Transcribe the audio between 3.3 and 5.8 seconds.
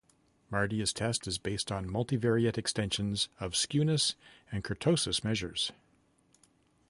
of skewness and kurtosis measures.